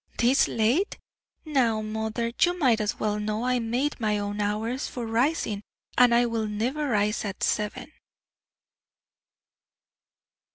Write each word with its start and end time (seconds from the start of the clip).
"This 0.17 0.47
late? 0.47 0.97
Now, 1.45 1.83
mother, 1.83 2.31
you 2.41 2.57
might 2.57 2.81
as 2.81 2.99
well 2.99 3.19
know 3.19 3.45
I 3.45 3.59
made 3.59 3.99
my 3.99 4.17
own 4.17 4.41
hours 4.41 4.87
for 4.87 5.05
rising, 5.05 5.61
and 5.95 6.11
I 6.15 6.25
will 6.25 6.47
never 6.47 6.87
rise 6.89 7.23
at 7.23 7.43
seven!" 7.43 7.91